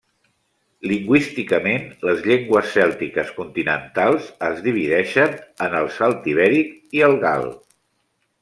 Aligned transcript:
Lingüísticament, 0.91 1.85
les 2.09 2.23
llengües 2.29 2.71
cèltiques 2.79 3.29
continentals 3.37 4.33
es 4.51 4.65
divideixen 4.71 5.39
en 5.67 5.79
el 5.85 5.93
celtibèric 5.99 6.75
i 7.01 7.09
el 7.11 7.19
gal. 7.27 7.51